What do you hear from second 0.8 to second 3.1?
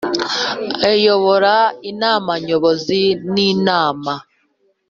Ayobora Inama Nyobozi